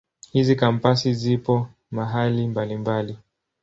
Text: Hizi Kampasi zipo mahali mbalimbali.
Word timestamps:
Hizi 0.31 0.55
Kampasi 0.55 1.13
zipo 1.13 1.67
mahali 1.91 2.47
mbalimbali. 2.47 3.17